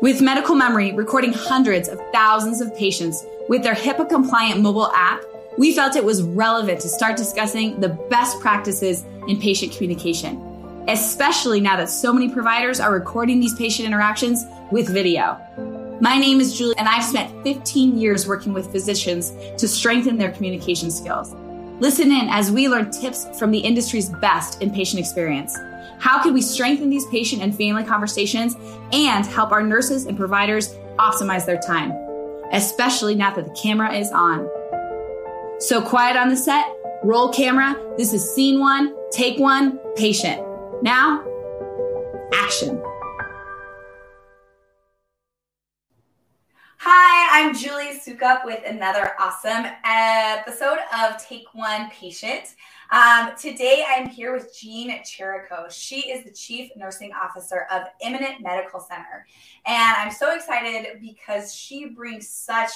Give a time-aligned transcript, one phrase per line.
[0.00, 5.22] With Medical Memory recording hundreds of thousands of patients with their HIPAA compliant mobile app,
[5.58, 10.38] we felt it was relevant to start discussing the best practices in patient communication,
[10.88, 15.38] especially now that so many providers are recording these patient interactions with video.
[16.00, 20.32] My name is Julie, and I've spent 15 years working with physicians to strengthen their
[20.32, 21.34] communication skills.
[21.78, 25.58] Listen in as we learn tips from the industry's best in patient experience.
[26.00, 28.56] How can we strengthen these patient and family conversations
[28.92, 31.92] and help our nurses and providers optimize their time,
[32.52, 34.48] especially now that the camera is on?
[35.60, 36.66] So quiet on the set,
[37.02, 37.78] roll camera.
[37.98, 40.42] This is scene one, take one, patient.
[40.82, 41.22] Now,
[42.32, 42.82] action.
[47.42, 52.54] I'm Julie Sukup with another awesome episode of Take One Patient.
[52.90, 55.70] Um, today, I'm here with Jean Cherico.
[55.70, 59.26] She is the Chief Nursing Officer of Eminent Medical Center.
[59.64, 62.72] And I'm so excited because she brings such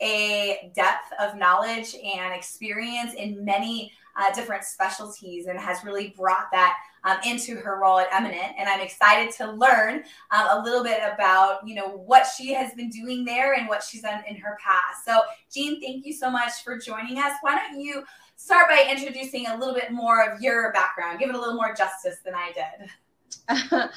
[0.00, 6.50] a depth of knowledge and experience in many uh, different specialties and has really brought
[6.52, 8.54] that um, into her role at Eminent.
[8.58, 12.72] And I'm excited to learn um, a little bit about, you know, what she has
[12.74, 15.04] been doing there and what she's done in her past.
[15.04, 15.20] So,
[15.52, 17.32] Jean, thank you so much for joining us.
[17.42, 18.04] Why don't you
[18.36, 21.18] start by introducing a little bit more of your background.
[21.18, 22.90] Give it a little more justice than I did.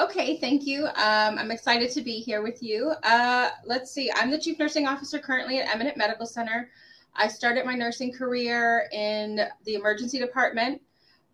[0.00, 0.86] okay, thank you.
[0.86, 2.92] Um, I'm excited to be here with you.
[3.02, 6.70] Uh, let's see, I'm the Chief Nursing Officer currently at Eminent Medical Center.
[7.16, 10.82] I started my nursing career in the emergency department,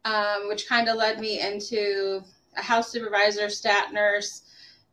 [0.05, 2.23] um, which kind of led me into
[2.57, 4.43] a house supervisor, stat nurse.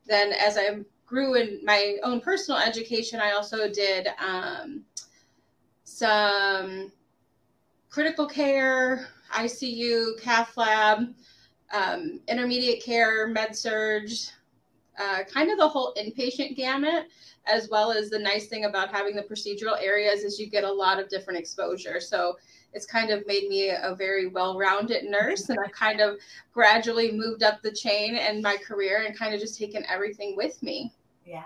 [0.05, 4.83] Then, as I grew in my own personal education, I also did um,
[5.83, 6.91] some
[7.89, 11.13] critical care, ICU, cath lab,
[11.73, 14.09] um, intermediate care, med surg,
[14.99, 17.07] uh, kind of the whole inpatient gamut,
[17.47, 20.71] as well as the nice thing about having the procedural areas is you get a
[20.71, 21.99] lot of different exposure.
[21.99, 22.37] So
[22.73, 26.17] it's kind of made me a very well-rounded nurse, and I kind of
[26.53, 30.61] gradually moved up the chain in my career and kind of just taken everything with
[30.61, 30.93] me.
[31.25, 31.43] Yeah.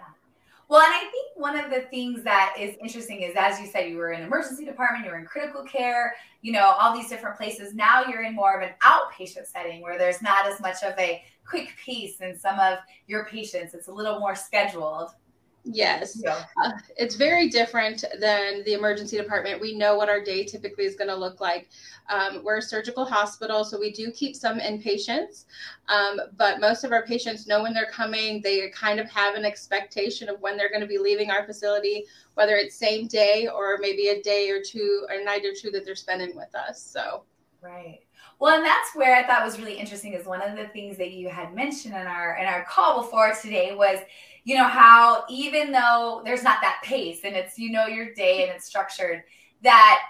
[0.67, 3.90] Well, and I think one of the things that is interesting is, as you said,
[3.90, 7.35] you were in emergency department, you were in critical care, you know, all these different
[7.35, 7.73] places.
[7.73, 11.22] Now you're in more of an outpatient setting where there's not as much of a
[11.45, 13.73] quick pace in some of your patients.
[13.73, 15.09] It's a little more scheduled.
[15.63, 16.19] Yes.
[16.23, 16.44] Yeah.
[16.63, 19.61] Uh, it's very different than the emergency department.
[19.61, 21.69] We know what our day typically is going to look like.
[22.09, 25.45] Um, we're a surgical hospital, so we do keep some inpatients,
[25.88, 28.41] um, but most of our patients know when they're coming.
[28.41, 32.05] They kind of have an expectation of when they're going to be leaving our facility,
[32.33, 35.69] whether it's same day or maybe a day or two, or a night or two
[35.72, 36.81] that they're spending with us.
[36.81, 37.23] So,
[37.61, 37.99] right.
[38.39, 41.11] Well, and that's where I thought was really interesting is one of the things that
[41.11, 43.99] you had mentioned in our in our call before today was
[44.44, 48.44] you know how even though there's not that pace and it's you know your day
[48.44, 49.24] and it's structured
[49.62, 50.02] that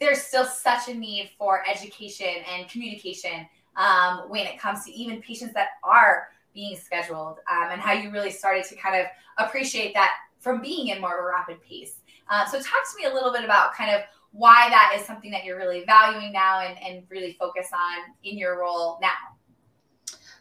[0.00, 3.46] there's still such a need for education and communication
[3.76, 8.10] um, when it comes to even patients that are being scheduled um, and how you
[8.10, 9.06] really started to kind of
[9.38, 12.00] appreciate that from being in more of a rapid pace.
[12.28, 14.02] Uh, so talk to me a little bit about kind of
[14.32, 18.36] why that is something that you're really valuing now and, and really focus on in
[18.38, 19.33] your role now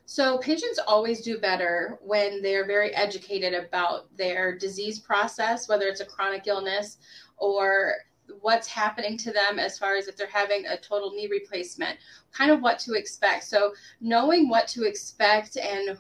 [0.06, 6.02] so, patients always do better when they're very educated about their disease process, whether it's
[6.02, 6.98] a chronic illness
[7.38, 7.94] or
[8.42, 11.98] what's happening to them as far as if they're having a total knee replacement,
[12.32, 13.46] kind of what to expect.
[13.46, 15.98] So, knowing what to expect and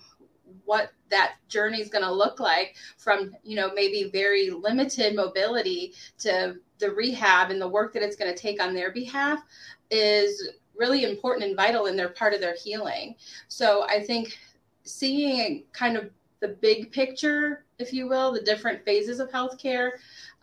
[0.66, 5.94] what that journey is going to look like from you know maybe very limited mobility
[6.20, 9.40] to the rehab and the work that it's going to take on their behalf
[9.90, 13.16] is really important and vital and they're part of their healing.
[13.48, 14.38] So I think
[14.84, 19.92] seeing kind of the big picture, if you will, the different phases of healthcare,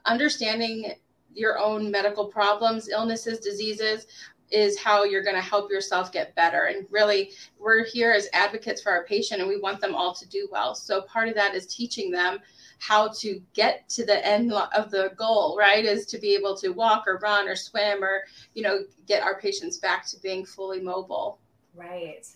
[0.06, 0.92] understanding
[1.34, 4.06] your own medical problems, illnesses, diseases
[4.50, 6.64] is how you're going to help yourself get better.
[6.64, 10.28] And really, we're here as advocates for our patient and we want them all to
[10.28, 10.74] do well.
[10.74, 12.40] So part of that is teaching them
[12.80, 15.84] how to get to the end of the goal, right?
[15.84, 18.22] Is to be able to walk or run or swim or,
[18.54, 21.38] you know, get our patients back to being fully mobile.
[21.74, 22.26] Right.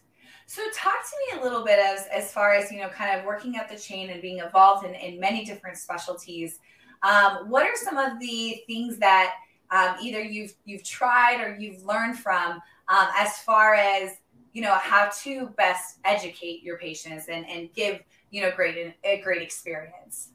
[0.47, 3.25] So talk to me a little bit as as far as you know, kind of
[3.25, 6.59] working up the chain and being involved in, in many different specialties.
[7.03, 9.35] Um, what are some of the things that
[9.71, 12.53] um, either you've you've tried or you've learned from
[12.89, 14.19] um, as far as
[14.53, 18.01] you know how to best educate your patients and, and give
[18.31, 20.29] you know great a great experience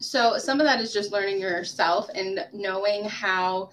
[0.00, 3.70] so some of that is just learning yourself and knowing how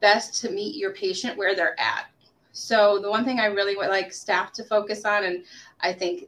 [0.00, 2.06] best to meet your patient where they're at.
[2.52, 5.44] So the one thing I really would like staff to focus on, and
[5.80, 6.24] I think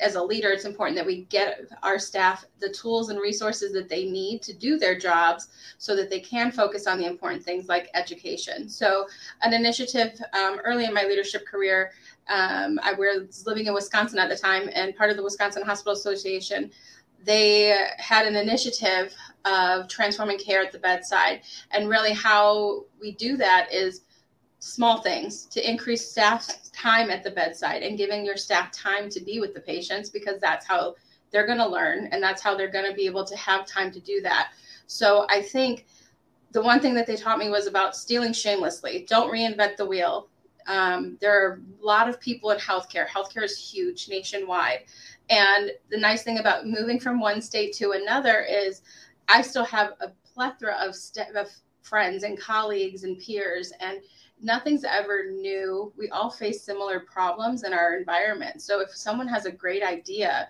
[0.00, 3.88] as a leader, it's important that we get our staff the tools and resources that
[3.88, 7.68] they need to do their jobs so that they can focus on the important things
[7.68, 8.68] like education.
[8.68, 9.06] So,
[9.42, 11.90] an initiative um, early in my leadership career,
[12.28, 15.94] um, I was living in Wisconsin at the time, and part of the Wisconsin Hospital
[15.94, 16.70] Association,
[17.24, 21.42] they had an initiative of transforming care at the bedside.
[21.70, 24.02] And really, how we do that is
[24.60, 29.20] small things to increase staff time at the bedside and giving your staff time to
[29.20, 30.94] be with the patients because that's how
[31.30, 33.90] they're going to learn and that's how they're going to be able to have time
[33.92, 34.50] to do that.
[34.86, 35.86] So I think
[36.52, 39.06] the one thing that they taught me was about stealing shamelessly.
[39.08, 40.28] Don't reinvent the wheel.
[40.68, 43.06] Um, there are a lot of people in healthcare.
[43.08, 44.84] Healthcare is huge nationwide.
[45.30, 48.82] And the nice thing about moving from one state to another is
[49.28, 51.48] I still have a plethora of, st- of
[51.82, 53.72] friends and colleagues and peers.
[53.80, 54.00] And
[54.40, 55.92] nothing's ever new.
[55.96, 58.62] We all face similar problems in our environment.
[58.62, 60.48] So if someone has a great idea,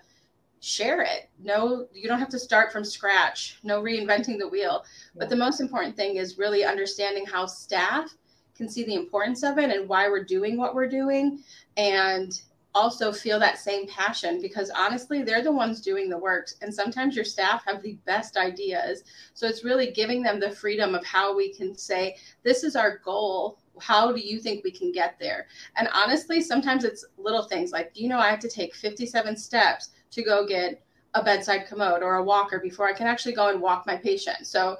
[0.59, 1.29] share it.
[1.41, 3.59] No, you don't have to start from scratch.
[3.63, 4.83] No reinventing the wheel.
[5.15, 8.13] But the most important thing is really understanding how staff
[8.59, 11.39] can see the importance of it and why we're doing what we're doing
[11.77, 12.41] and
[12.75, 17.15] also feel that same passion because honestly they're the ones doing the work and sometimes
[17.15, 19.03] your staff have the best ideas
[19.33, 22.99] so it's really giving them the freedom of how we can say this is our
[22.99, 25.47] goal how do you think we can get there?
[25.77, 29.89] And honestly, sometimes it's little things like, you know I have to take 57 steps
[30.11, 30.83] to go get
[31.15, 34.45] a bedside commode or a walker before I can actually go and walk my patient?
[34.45, 34.77] So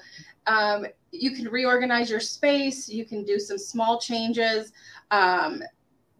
[0.50, 4.74] um, you can reorganize your space, you can do some small changes.
[5.12, 5.62] Um,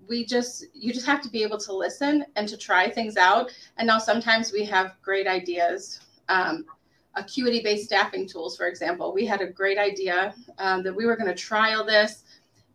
[0.08, 3.52] we just you just have to be able to listen and to try things out
[3.78, 6.00] and now sometimes we have great ideas
[6.30, 6.66] um,
[7.14, 11.16] acuity based staffing tools for example we had a great idea um, that we were
[11.16, 12.24] going to trial this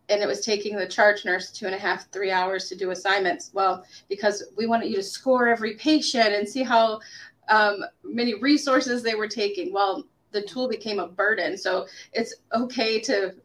[0.09, 2.91] and it was taking the charge nurse two and a half, three hours to do
[2.91, 3.51] assignments.
[3.53, 6.99] Well, because we wanted you to score every patient and see how
[7.49, 9.73] um, many resources they were taking.
[9.73, 11.57] Well, the tool became a burden.
[11.57, 13.35] So it's okay to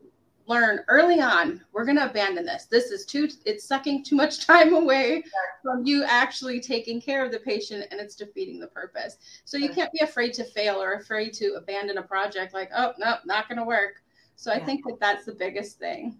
[0.47, 4.45] learn early on we're going to abandon this this is too it's sucking too much
[4.47, 5.23] time away
[5.63, 9.69] from you actually taking care of the patient and it's defeating the purpose so you
[9.69, 13.49] can't be afraid to fail or afraid to abandon a project like oh no not
[13.49, 14.03] going to work
[14.35, 16.19] so i think that that's the biggest thing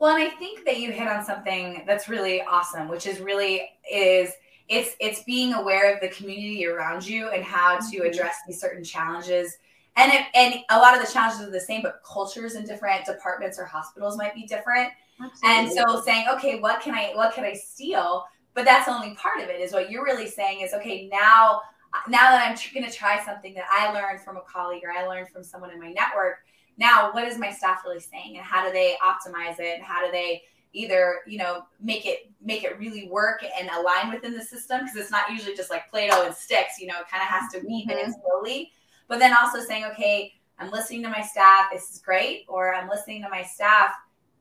[0.00, 3.70] well, and I think that you hit on something that's really awesome, which is really
[3.92, 4.32] is
[4.70, 8.06] it's it's being aware of the community around you and how to mm-hmm.
[8.06, 9.58] address these certain challenges.
[9.96, 13.04] And it, and a lot of the challenges are the same, but cultures in different
[13.04, 14.90] departments or hospitals might be different.
[15.20, 15.48] Absolutely.
[15.48, 18.24] And so saying, okay, what can I what can I steal?
[18.54, 19.60] But that's only part of it.
[19.60, 21.60] Is what you're really saying is okay now
[22.08, 25.06] now that I'm going to try something that I learned from a colleague or I
[25.06, 26.38] learned from someone in my network
[26.80, 30.04] now what is my staff really saying and how do they optimize it and how
[30.04, 30.42] do they
[30.72, 34.96] either you know make it make it really work and align within the system because
[34.96, 37.58] it's not usually just like play-doh and sticks you know it kind of has to
[37.66, 38.06] weave mm-hmm.
[38.06, 38.72] in slowly
[39.10, 42.88] but then also saying okay i'm listening to my staff this is great or i'm
[42.88, 43.92] listening to my staff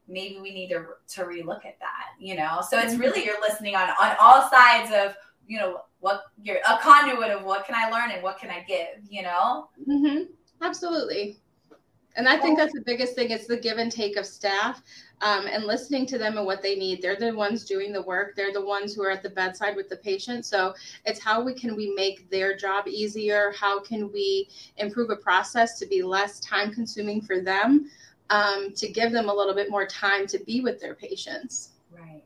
[0.08, 3.28] maybe we need to to relook at that you know so it's really mm-hmm.
[3.28, 5.14] you're listening on on all sides of
[5.48, 8.64] you know what you're a conduit of what can i learn and what can i
[8.66, 10.24] give you know mm-hmm.
[10.62, 11.38] absolutely
[12.16, 13.30] and I think that's the biggest thing.
[13.30, 14.82] It's the give and take of staff
[15.22, 17.02] um, and listening to them and what they need.
[17.02, 18.36] They're the ones doing the work.
[18.36, 20.46] They're the ones who are at the bedside with the patient.
[20.46, 20.74] So
[21.06, 23.54] it's how we can we make their job easier?
[23.58, 27.90] How can we improve a process to be less time consuming for them?
[28.32, 31.72] Um, to give them a little bit more time to be with their patients.
[31.92, 32.24] Right.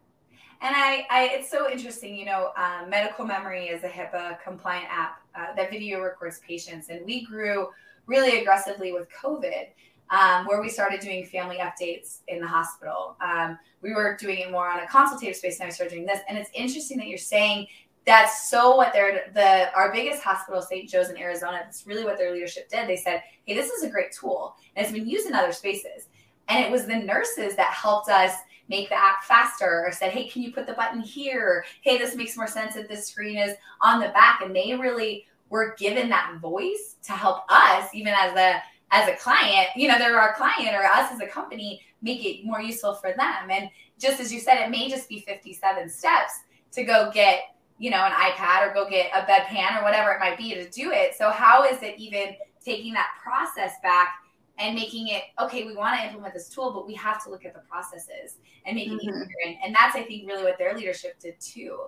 [0.60, 4.88] And I, I it's so interesting, you know, um, medical memory is a HIPAA compliant
[4.90, 6.90] app uh, that video records patients.
[6.90, 7.70] And we grew
[8.06, 9.68] really aggressively with COVID,
[10.10, 13.16] um, where we started doing family updates in the hospital.
[13.22, 16.20] Um, we were doing it more on a consultative space, and I started doing this.
[16.28, 17.68] And it's interesting that you're saying
[18.06, 20.90] that's so what they're the our biggest hospital, St.
[20.90, 21.62] Joe's in Arizona.
[21.64, 22.88] That's really what their leadership did.
[22.88, 26.08] They said, "Hey, this is a great tool, and it's been used in other spaces."
[26.50, 28.34] And it was the nurses that helped us
[28.70, 31.66] make the app faster or said, hey, can you put the button here?
[31.82, 34.42] Hey, this makes more sense if this screen is on the back.
[34.42, 38.60] And they really we're given that voice to help us, even as a
[38.94, 42.46] as a client, you know, they're our client or us as a company, make it
[42.46, 43.50] more useful for them.
[43.50, 43.70] And
[44.00, 46.34] just as you said, it may just be 57 steps
[46.74, 50.20] to go get, you know, an iPad or go get a bedpan or whatever it
[50.20, 51.16] might be to do it.
[51.18, 54.14] So how is it even taking that process back
[54.60, 57.44] and making it okay we want to implement this tool but we have to look
[57.44, 59.10] at the processes and make it mm-hmm.
[59.10, 61.80] easier and, and that's i think really what their leadership did too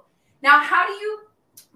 [0.42, 1.20] now how do you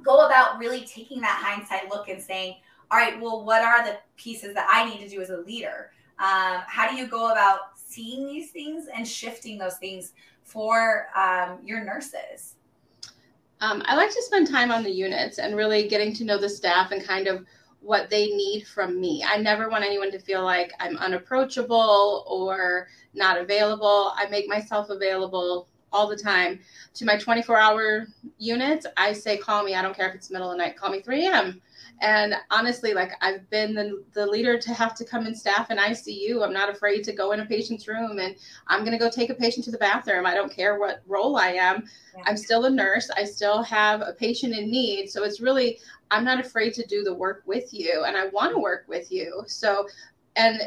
[0.03, 2.55] go about really taking that hindsight look and saying,
[2.91, 5.91] all right, well, what are the pieces that I need to do as a leader?
[6.19, 11.59] Um, how do you go about seeing these things and shifting those things for um,
[11.63, 12.55] your nurses?
[13.61, 16.49] Um, I like to spend time on the units and really getting to know the
[16.49, 17.45] staff and kind of
[17.81, 19.23] what they need from me.
[19.25, 24.13] I never want anyone to feel like I'm unapproachable or not available.
[24.15, 26.59] I make myself available all the time
[26.93, 28.85] to my 24 hour units.
[28.97, 29.75] I say, call me.
[29.75, 31.61] I don't care if it's middle of the night, call me 3 a.m.
[32.01, 35.77] And honestly, like I've been the, the leader to have to come in staff in
[35.77, 36.43] ICU.
[36.43, 38.35] I'm not afraid to go in a patient's room and
[38.67, 40.25] I'm going to go take a patient to the bathroom.
[40.25, 41.85] I don't care what role I am.
[42.15, 42.23] Yeah.
[42.25, 43.09] I'm still a nurse.
[43.15, 45.09] I still have a patient in need.
[45.09, 45.79] So it's really,
[46.09, 49.11] I'm not afraid to do the work with you and I want to work with
[49.11, 49.43] you.
[49.47, 49.87] So,
[50.35, 50.61] and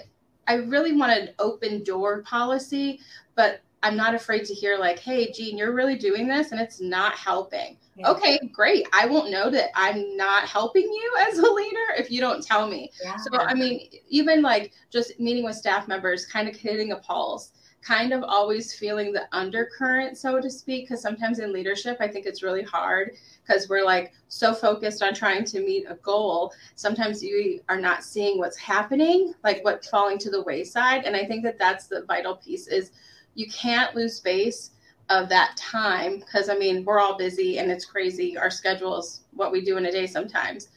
[0.48, 3.00] I really want an open door policy,
[3.36, 6.80] but I'm not afraid to hear like, hey, Jean, you're really doing this and it's
[6.80, 7.76] not helping.
[7.96, 8.10] Yeah.
[8.10, 8.86] Okay, great.
[8.92, 12.68] I won't know that I'm not helping you as a leader if you don't tell
[12.68, 12.90] me.
[13.02, 13.16] Yeah.
[13.16, 17.52] So, I mean, even like just meeting with staff members, kind of hitting a pulse,
[17.82, 22.26] kind of always feeling the undercurrent, so to speak, because sometimes in leadership, I think
[22.26, 23.10] it's really hard
[23.44, 26.52] because we're like so focused on trying to meet a goal.
[26.76, 31.04] Sometimes you are not seeing what's happening, like what's falling to the wayside.
[31.04, 32.92] And I think that that's the vital piece is
[33.34, 34.70] you can't lose space
[35.08, 38.36] of that time because I mean we're all busy and it's crazy.
[38.36, 40.68] Our schedules, what we do in a day sometimes,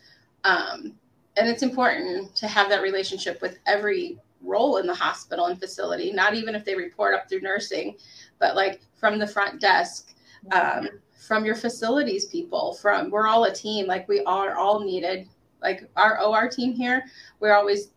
[0.44, 0.94] um,
[1.38, 6.12] and it's important to have that relationship with every role in the hospital and facility.
[6.12, 7.98] Not even if they report up through nursing,
[8.40, 10.14] but like from the front desk,
[10.52, 10.88] um,
[11.26, 12.74] from your facilities people.
[12.74, 13.88] From we're all a team.
[13.88, 15.28] Like we are all needed.
[15.62, 17.04] Like our OR team here,
[17.40, 17.92] we're always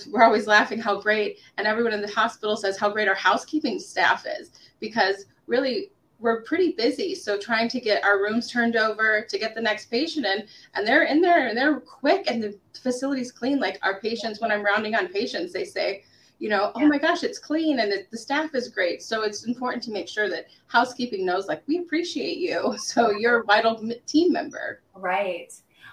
[0.10, 3.78] we're always laughing how great and everyone in the hospital says how great our housekeeping
[3.78, 5.90] staff is because really
[6.22, 7.16] we're pretty busy.
[7.16, 10.86] So trying to get our rooms turned over to get the next patient in and
[10.86, 13.58] they're in there and they're quick and the facility's clean.
[13.58, 16.04] Like our patients when i'm rounding on patients they say
[16.38, 19.02] you know oh my gosh it's clean and it, the staff is great.
[19.02, 22.76] So it's important to make sure that housekeeping knows like we appreciate you.
[22.78, 24.80] So you're a vital team member.
[24.94, 25.52] Right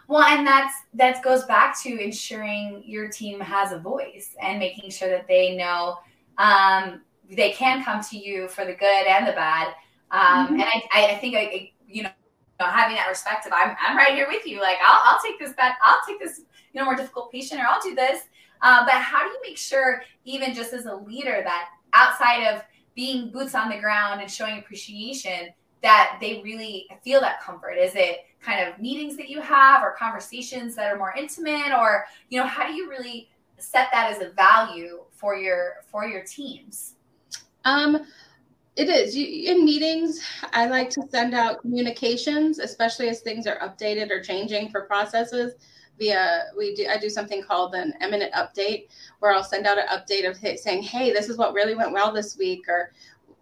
[0.10, 4.90] well, and that's that goes back to ensuring your team has a voice and making
[4.90, 6.00] sure that they know
[6.40, 9.68] um, they can come to you for the good and the bad.
[10.10, 10.54] Um, mm-hmm.
[10.62, 12.10] And I, I think I, you know,
[12.60, 14.60] having that respect of I'm, I'm right here with you.
[14.60, 16.40] Like I'll, I'll take this bad, I'll take this,
[16.74, 18.22] you know, more difficult patient, or I'll do this.
[18.64, 22.64] Uh, but how do you make sure, even just as a leader, that outside of
[22.96, 27.74] being boots on the ground and showing appreciation, that they really feel that comfort?
[27.74, 32.06] Is it kind of meetings that you have or conversations that are more intimate or
[32.30, 36.24] you know how do you really set that as a value for your for your
[36.24, 36.96] teams?
[37.66, 38.06] Um
[38.76, 39.16] it is.
[39.16, 40.22] In meetings
[40.54, 45.56] i like to send out communications especially as things are updated or changing for processes
[45.98, 48.88] via we do i do something called an eminent update
[49.20, 52.14] where i'll send out an update of saying hey this is what really went well
[52.14, 52.94] this week or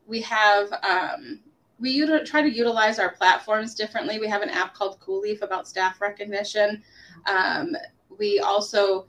[0.08, 1.42] we have um,
[1.80, 4.20] we try to utilize our platforms differently.
[4.20, 6.82] We have an app called Coolleaf about staff recognition.
[7.28, 7.76] Um,
[8.18, 9.08] we also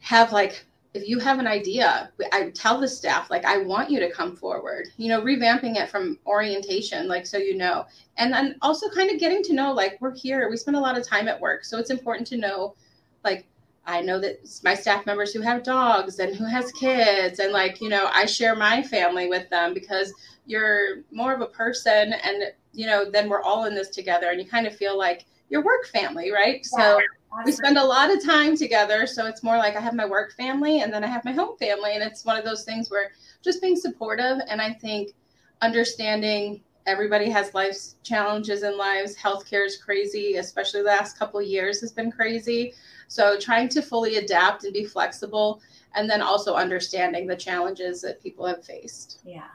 [0.00, 3.98] have like if you have an idea, I tell the staff like I want you
[3.98, 4.86] to come forward.
[4.96, 7.84] You know, revamping it from orientation, like so you know,
[8.16, 10.48] and then also kind of getting to know like we're here.
[10.48, 12.76] We spend a lot of time at work, so it's important to know
[13.24, 13.44] like
[13.86, 17.80] I know that my staff members who have dogs and who has kids, and like,
[17.80, 20.12] you know, I share my family with them because
[20.46, 24.40] you're more of a person and, you know, then we're all in this together and
[24.40, 26.66] you kind of feel like your work family, right?
[26.76, 27.00] Yeah, so
[27.44, 29.06] we spend a lot of time together.
[29.06, 31.56] So it's more like I have my work family and then I have my home
[31.58, 31.94] family.
[31.94, 33.12] And it's one of those things where
[33.42, 34.38] just being supportive.
[34.48, 35.14] And I think
[35.60, 39.16] understanding everybody has life's challenges in lives.
[39.16, 42.74] Healthcare is crazy, especially the last couple years has been crazy.
[43.08, 45.60] So trying to fully adapt and be flexible
[45.94, 49.20] and then also understanding the challenges that people have faced.
[49.24, 49.48] Yeah.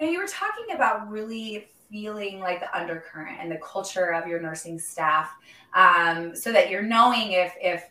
[0.00, 4.40] Now you were talking about really feeling like the undercurrent and the culture of your
[4.40, 5.30] nursing staff
[5.74, 7.84] um, so that you're knowing if if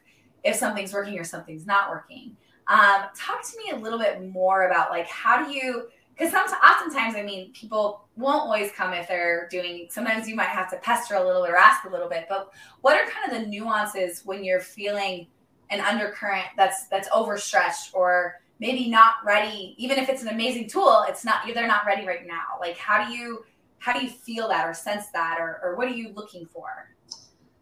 [0.43, 2.35] if something's working or something's not working.
[2.67, 6.53] Um, talk to me a little bit more about like how do you because sometimes
[6.63, 10.77] oftentimes i mean people won't always come if they're doing sometimes you might have to
[10.77, 14.21] pester a little or ask a little bit but what are kind of the nuances
[14.25, 15.27] when you're feeling
[15.69, 21.03] an undercurrent that's that's overstretched or maybe not ready even if it's an amazing tool
[21.07, 22.59] it's not they're not ready right now?
[22.59, 23.43] Like how do you
[23.79, 26.91] how do you feel that or sense that or, or what are you looking for?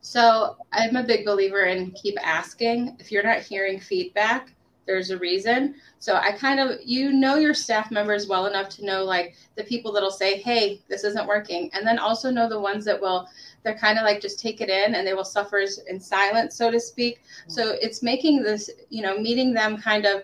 [0.02, 2.98] So i'm a big believer in keep asking.
[3.00, 4.54] If you're not hearing feedback
[4.86, 5.76] there's a reason.
[6.00, 9.64] So I kind of you know your staff members well enough to know like the
[9.64, 13.28] people that'll say, "Hey, this isn't working," and then also know the ones that will
[13.64, 16.70] they're kind of like just take it in and they will suffer in silence, so
[16.70, 17.20] to speak.
[17.20, 17.52] Mm-hmm.
[17.52, 20.24] So it's making this, you know, meeting them kind of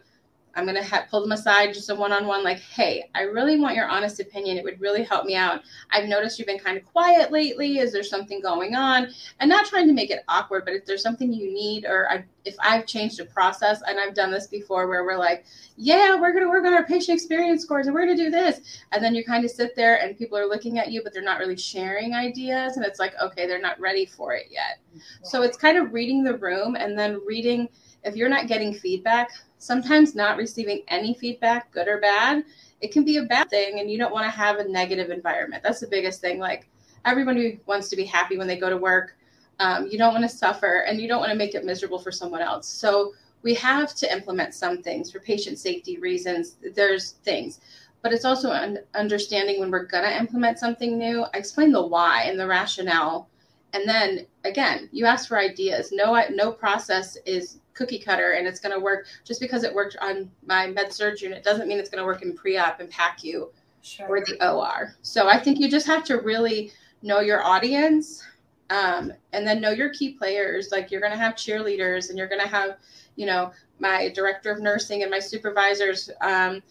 [0.56, 3.22] I'm going to ha- pull them aside just a one on one, like, hey, I
[3.22, 4.58] really want your honest opinion.
[4.58, 5.62] It would really help me out.
[5.92, 7.80] I've noticed you've been kind of quiet lately.
[7.80, 9.10] Is there something going on?
[9.40, 12.26] And not trying to make it awkward, but if there's something you need, or I,
[12.46, 15.46] if I've changed a process, and I've done this before where we're like,
[15.78, 18.32] yeah, we're going to work on our patient experience scores and we're going to do
[18.32, 18.84] this.
[18.92, 21.22] And then you kind of sit there and people are looking at you, but they're
[21.22, 22.76] not really sharing ideas.
[22.76, 24.80] And it's like, okay, they're not ready for it yet.
[25.24, 27.70] So it's kind of reading the room and then reading
[28.04, 32.44] if you're not getting feedback, sometimes not receiving any feedback, good or bad,
[32.82, 33.80] it can be a bad thing.
[33.80, 35.62] And you don't want to have a negative environment.
[35.64, 36.40] That's the biggest thing.
[36.40, 36.70] Like
[37.06, 39.16] everybody wants to be happy when they go to work.
[39.60, 42.12] Um, you don't want to suffer and you don't want to make it miserable for
[42.12, 42.68] someone else.
[42.68, 46.56] So we have to implement some things for patient safety reasons.
[46.74, 47.60] There's things,
[48.02, 51.26] but it's also un- understanding when we're going to implement something new.
[51.34, 53.30] I explain the why and the rationale.
[53.74, 55.92] And then again, you ask for ideas.
[55.92, 59.96] No, no process is cookie cutter and it's going to work just because it worked
[60.02, 63.50] on my med surg unit doesn't mean it's going to work in pre-op and PACU
[63.82, 64.08] sure.
[64.08, 64.96] or the OR.
[65.02, 66.72] So I think you just have to really
[67.02, 68.26] know your audience
[68.70, 70.70] um, and then know your key players.
[70.72, 72.78] Like you're going to have cheerleaders and you're going to have,
[73.16, 76.10] you know, my director of nursing and my supervisors.
[76.22, 76.62] Um,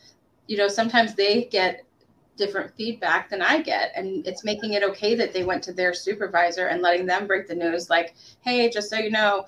[0.46, 1.84] you know, sometimes they get
[2.38, 3.92] different feedback than I get.
[3.94, 7.48] And it's making it okay that they went to their supervisor and letting them break
[7.48, 9.44] the news like, hey, just so you know,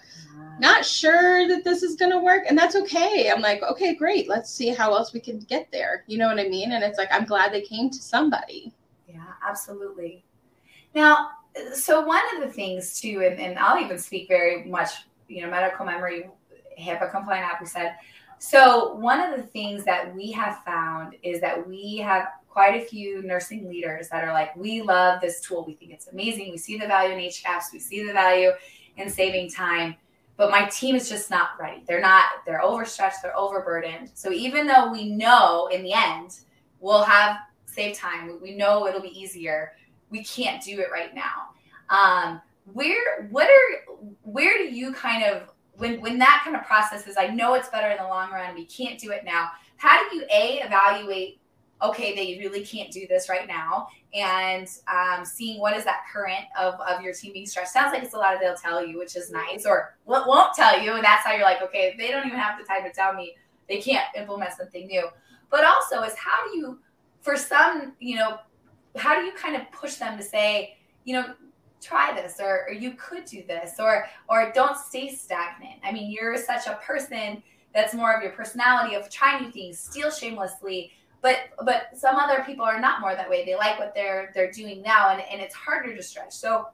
[0.59, 3.31] not sure that this is going to work and that's okay.
[3.35, 4.29] I'm like okay great.
[4.29, 6.05] Let's see how else we can get there.
[6.07, 6.73] You know what i mean?
[6.73, 8.73] And it's like i'm glad they came to somebody.
[9.09, 10.23] Yeah absolutely.
[10.95, 11.31] Now
[11.73, 14.91] so one of the things too and, and i'll even speak very much
[15.27, 16.31] you know medical memory
[16.79, 17.95] hipaa compliant app we said.
[18.39, 22.85] So one of the things that we have found is that we have quite a
[22.85, 26.59] few nursing leaders that are like we love this tool we think it's amazing we
[26.59, 28.51] see the value in HCAHPS we see the value
[28.97, 29.95] in saving time
[30.41, 31.83] but my team is just not ready.
[31.87, 34.11] They're not, they're overstretched, they're overburdened.
[34.15, 36.39] So even though we know in the end
[36.81, 39.73] we'll have save time, we know it'll be easier,
[40.09, 41.51] we can't do it right now.
[41.91, 42.41] Um,
[42.73, 47.19] where, what are, where do you kind of, when, when that kind of process is,
[47.19, 49.51] I know it's better in the long run, we can't do it now.
[49.77, 51.39] How do you A, evaluate
[51.83, 56.45] okay, they really can't do this right now, and um, seeing what is that current
[56.59, 57.73] of, of your team being stressed.
[57.73, 60.55] Sounds like it's a lot of they'll tell you, which is nice, or what won't
[60.55, 62.93] tell you, and that's how you're like, okay, they don't even have the time to
[62.93, 63.35] tell me
[63.69, 65.09] they can't implement something new.
[65.51, 66.79] But also is how do you,
[67.21, 68.39] for some, you know,
[68.97, 71.35] how do you kind of push them to say, you know,
[71.81, 75.81] try this or, or you could do this or or don't stay stagnant.
[75.83, 77.43] I mean, you're such a person
[77.75, 82.43] that's more of your personality of trying new things, steal shamelessly, but but some other
[82.45, 83.45] people are not more that way.
[83.45, 86.33] They like what they're they're doing now and, and it's harder to stretch.
[86.33, 86.67] So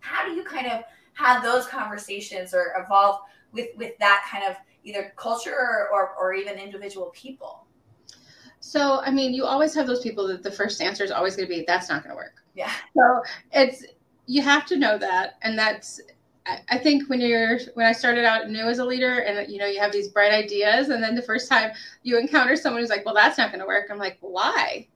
[0.00, 0.82] how do you kind of
[1.14, 3.20] have those conversations or evolve
[3.52, 7.66] with with that kind of either culture or, or, or even individual people?
[8.60, 11.48] So i mean you always have those people that the first answer is always going
[11.48, 12.42] to be that's not going to work.
[12.54, 12.72] Yeah.
[12.96, 13.84] So it's
[14.26, 16.00] you have to know that and that's
[16.70, 19.66] I think when you're when I started out new as a leader and you know
[19.66, 23.04] you have these bright ideas and then the first time you encounter someone who's like,
[23.04, 23.88] well, that's not going to work.
[23.90, 24.86] I'm like, why?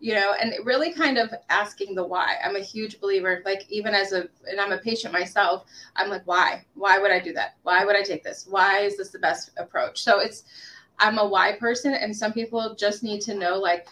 [0.00, 2.36] You know, and really kind of asking the why.
[2.44, 3.42] I'm a huge believer.
[3.44, 5.64] Like even as a and I'm a patient myself.
[5.96, 6.64] I'm like, why?
[6.74, 7.56] Why would I do that?
[7.62, 8.46] Why would I take this?
[8.48, 10.02] Why is this the best approach?
[10.02, 10.44] So it's
[10.98, 13.86] I'm a why person, and some people just need to know like.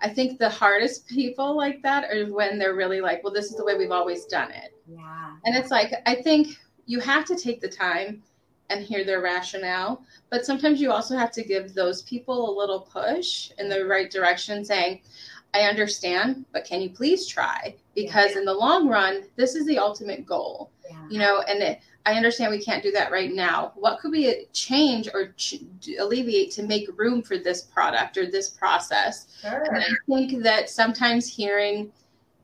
[0.00, 3.56] I think the hardest people like that are when they're really like, well, this is
[3.56, 5.36] the way we've always done it yeah.
[5.44, 8.22] And it's like, I think you have to take the time
[8.70, 12.80] and hear their rationale, but sometimes you also have to give those people a little
[12.80, 15.00] push in the right direction, saying,
[15.54, 17.74] I understand, but can you please try?
[17.94, 18.40] Because yeah.
[18.40, 20.70] in the long run, this is the ultimate goal.
[20.90, 21.08] Yeah.
[21.08, 23.72] You know, and it, I understand we can't do that right now.
[23.74, 25.62] What could we change or ch-
[25.98, 29.28] alleviate to make room for this product or this process?
[29.40, 29.64] Sure.
[29.64, 31.92] And I think that sometimes hearing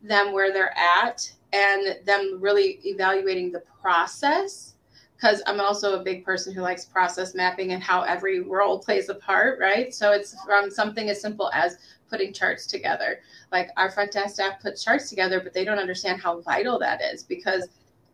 [0.03, 4.75] them where they're at and them really evaluating the process
[5.17, 9.09] because I'm also a big person who likes process mapping and how every role plays
[9.09, 9.95] a part, right?
[9.95, 11.79] So it's from something as simple as
[12.11, 13.21] putting charts together.
[13.53, 17.01] Like our front desk staff puts charts together, but they don't understand how vital that
[17.01, 17.69] is because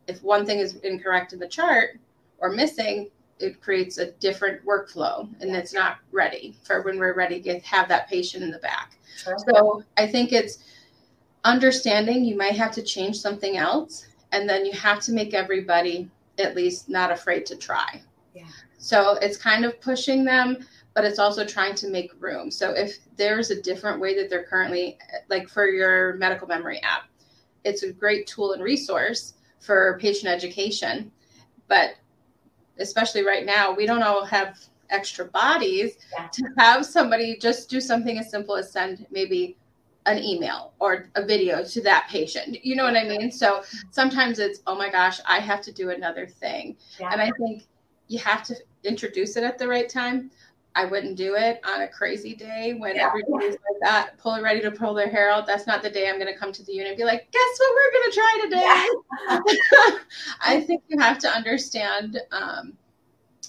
[0.07, 1.99] if one thing is incorrect in the chart
[2.39, 7.41] or missing, it creates a different workflow and it's not ready for when we're ready
[7.41, 8.99] to have that patient in the back.
[9.17, 9.37] Sure.
[9.49, 10.59] So I think it's
[11.45, 16.09] understanding you might have to change something else and then you have to make everybody
[16.39, 18.01] at least not afraid to try.
[18.35, 18.45] Yeah.
[18.79, 20.59] So it's kind of pushing them
[20.95, 22.51] but it's also trying to make room.
[22.51, 24.99] So if there's a different way that they're currently
[25.29, 27.05] like for your medical memory app
[27.65, 31.11] it's a great tool and resource for patient education
[31.69, 31.97] but
[32.79, 36.27] especially right now we don't all have extra bodies yeah.
[36.29, 39.57] to have somebody just do something as simple as send maybe
[40.11, 42.65] an email or a video to that patient.
[42.65, 43.31] You know what I mean?
[43.31, 46.77] So sometimes it's, oh my gosh, I have to do another thing.
[46.99, 47.11] Yeah.
[47.13, 47.65] And I think
[48.09, 50.31] you have to introduce it at the right time.
[50.75, 53.09] I wouldn't do it on a crazy day when yeah.
[53.09, 55.47] everybody's like that, pulling ready to pull their hair out.
[55.47, 57.59] That's not the day I'm going to come to the unit and be like, guess
[57.59, 58.87] what we're going to try today?
[59.29, 59.99] Yeah.
[60.43, 62.75] I think you have to understand, um,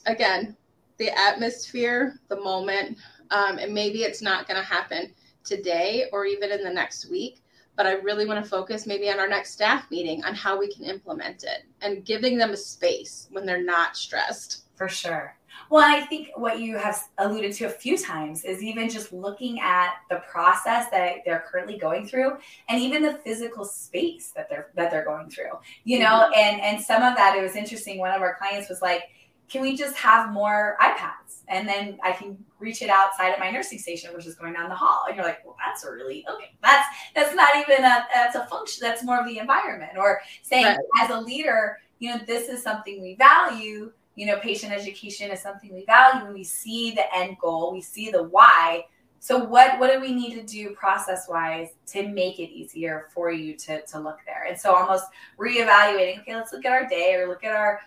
[0.08, 0.58] again,
[0.98, 2.98] the atmosphere, the moment,
[3.30, 7.42] um, and maybe it's not going to happen today or even in the next week.
[7.78, 10.72] But I really want to focus maybe on our next staff meeting on how we
[10.72, 14.64] can implement it and giving them a space when they're not stressed.
[14.76, 15.36] For sure.
[15.70, 19.60] Well, I think what you have alluded to a few times is even just looking
[19.62, 24.70] at the process that they're currently going through, and even the physical space that they're
[24.76, 25.52] that they're going through.
[25.86, 26.40] You know, mm-hmm.
[26.40, 28.00] and and some of that it was interesting.
[28.00, 29.04] One of our clients was like,
[29.52, 33.52] "Can we just have more iPads, and then I can reach it outside of my
[33.52, 36.52] nursing station, which is going down the hall?" And you're like, "Well, that's really okay.
[36.62, 38.80] That's that's not even a that's a function.
[38.82, 40.78] That's more of the environment." Or saying, right.
[41.02, 45.42] as a leader, you know, this is something we value you know, patient education is
[45.42, 48.86] something we value and we see the end goal, we see the why.
[49.24, 53.32] So what what do we need to do process wise to make it easier for
[53.32, 54.46] you to, to look there?
[54.50, 55.06] And so almost
[55.40, 57.82] reevaluating, okay, let's look at our day or look at our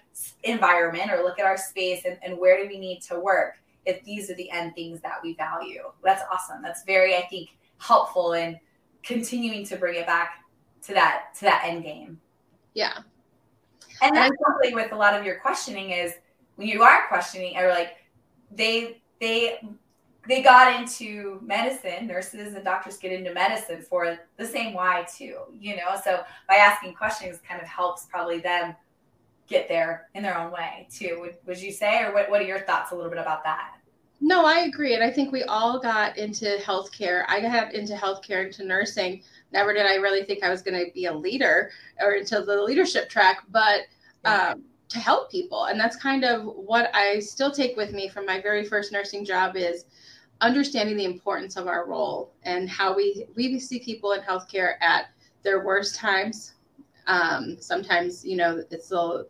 [0.44, 4.04] environment or look at our space and, and where do we need to work if
[4.04, 5.82] these are the end things that we value.
[6.04, 6.62] That's awesome.
[6.62, 8.60] That's very, I think, helpful in
[9.02, 10.44] continuing to bring it back
[10.82, 12.20] to that to that end game.
[12.74, 12.98] Yeah.
[14.00, 16.14] And that's probably with a lot of your questioning is
[16.54, 17.96] when you are questioning or like
[18.52, 19.58] they they
[20.28, 25.38] they got into medicine nurses and doctors get into medicine for the same why too
[25.58, 25.98] you know?
[26.02, 28.74] So by asking questions kind of helps probably them
[29.46, 31.18] get there in their own way too.
[31.20, 33.74] Would, would you say or what, what are your thoughts a little bit about that?
[34.20, 37.24] No i agree and i think we all got into healthcare.
[37.28, 39.22] I got into healthcare into nursing.
[39.52, 42.62] Never did i really think i was going to be a leader or into the
[42.62, 43.82] leadership track but
[44.24, 48.24] um, to help people and that's kind of what i still take with me from
[48.24, 49.84] my very first nursing job is
[50.40, 55.06] understanding the importance of our role and how we we see people in healthcare at
[55.42, 56.54] their worst times
[57.06, 59.24] um, sometimes you know it's a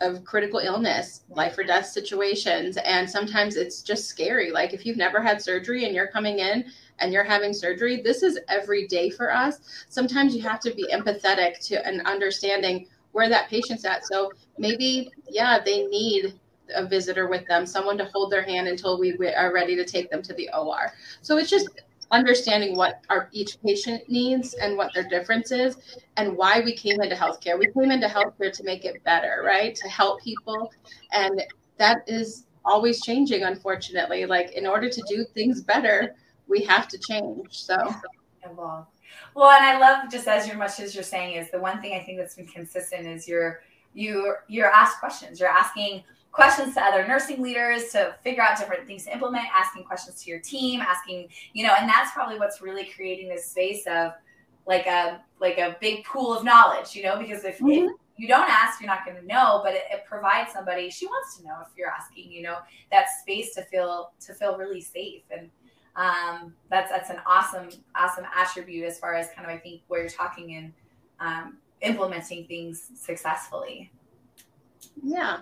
[0.00, 2.76] of critical illness, life or death situations.
[2.78, 4.50] And sometimes it's just scary.
[4.50, 6.66] Like if you've never had surgery and you're coming in
[6.98, 9.58] and you're having surgery, this is every day for us.
[9.88, 14.06] Sometimes you have to be empathetic to and understanding where that patient's at.
[14.06, 16.38] So maybe, yeah, they need
[16.74, 20.10] a visitor with them, someone to hold their hand until we are ready to take
[20.10, 20.92] them to the OR.
[21.22, 21.68] So it's just
[22.10, 25.76] understanding what our each patient needs and what their difference is
[26.16, 27.58] and why we came into healthcare.
[27.58, 29.74] We came into healthcare to make it better, right?
[29.74, 30.72] To help people.
[31.12, 31.42] And
[31.76, 34.26] that is always changing, unfortunately.
[34.26, 36.14] Like in order to do things better,
[36.48, 37.46] we have to change.
[37.50, 37.76] So.
[39.34, 42.02] Well, and I love just as much as you're saying is the one thing I
[42.02, 43.60] think that's been consistent is you're
[43.94, 45.40] you you're asked questions.
[45.40, 49.84] You're asking questions to other nursing leaders to figure out different things to implement, asking
[49.84, 53.86] questions to your team, asking, you know, and that's probably what's really creating this space
[53.86, 54.12] of
[54.66, 57.88] like a like a big pool of knowledge, you know, because if, mm-hmm.
[57.88, 61.06] if you don't ask, you're not going to know, but it, it, provides somebody she
[61.06, 62.58] wants to know if you're asking, you know,
[62.92, 65.48] that space to feel to feel really safe and
[65.98, 70.00] um, that's that's an awesome awesome attribute as far as kind of I think where
[70.00, 70.72] you're talking and
[71.18, 73.90] um, implementing things successfully.
[75.02, 75.38] Yeah.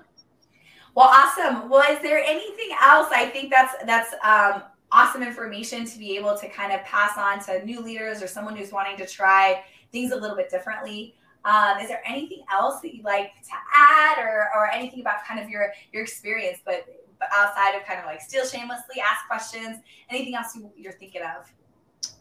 [0.96, 1.68] Well, awesome.
[1.68, 3.08] Well, is there anything else?
[3.12, 7.38] I think that's that's um, awesome information to be able to kind of pass on
[7.44, 11.14] to new leaders or someone who's wanting to try things a little bit differently.
[11.44, 15.38] Um, is there anything else that you'd like to add, or or anything about kind
[15.38, 16.86] of your your experience, but
[17.30, 21.52] outside of kind of like steal shamelessly, ask questions, anything else you, you're thinking of?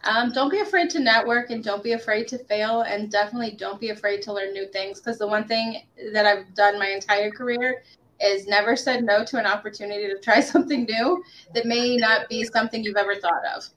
[0.03, 3.79] Um, don't be afraid to network and don't be afraid to fail and definitely don't
[3.79, 7.31] be afraid to learn new things because the one thing that I've done my entire
[7.31, 7.81] career
[8.21, 11.23] is never said no to an opportunity to try something new
[11.53, 13.67] that may not be something you've ever thought of.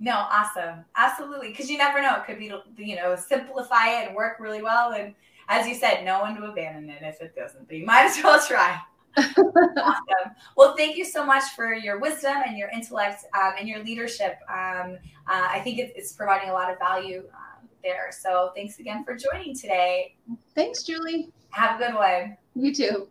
[0.00, 0.84] No, awesome.
[0.96, 1.48] Absolutely.
[1.48, 2.16] Because you never know.
[2.16, 4.92] It could be, you know, simplify it and work really well.
[4.92, 5.14] And
[5.48, 8.22] as you said, no one to abandon it if it doesn't, but you might as
[8.22, 8.80] well try
[9.16, 10.34] awesome.
[10.56, 14.38] Well, thank you so much for your wisdom and your intellect um, and your leadership.
[14.48, 14.98] Um,
[15.28, 18.10] uh, I think it's providing a lot of value um, there.
[18.12, 20.16] So thanks again for joining today.
[20.54, 21.30] Thanks, Julie.
[21.50, 22.36] Have a good one.
[22.54, 23.08] You too.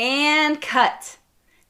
[0.00, 1.18] And cut.